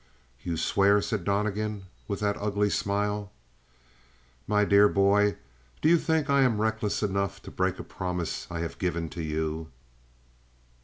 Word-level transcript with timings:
"You 0.41 0.57
swear?" 0.57 0.99
said 0.99 1.25
Donnegan 1.25 1.83
with 2.07 2.21
that 2.21 2.35
ugly 2.41 2.71
smile. 2.71 3.31
"My 4.47 4.65
dear 4.65 4.89
boy, 4.89 5.37
do 5.79 5.89
you 5.89 5.99
think 5.99 6.27
I 6.27 6.41
am 6.41 6.59
reckless 6.59 7.03
enough 7.03 7.39
to 7.43 7.51
break 7.51 7.77
a 7.77 7.83
promise 7.83 8.47
I 8.49 8.61
have 8.61 8.79
given 8.79 9.09
to 9.09 9.21
you?" 9.21 9.69